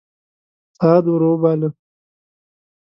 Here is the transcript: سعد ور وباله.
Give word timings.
سعد 0.77 1.05
ور 1.11 1.21
وباله. 1.29 1.69